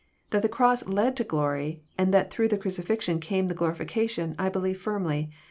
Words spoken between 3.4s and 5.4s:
the glorification, I believe firmly.